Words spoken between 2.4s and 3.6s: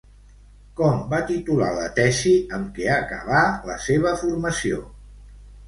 amb què acabà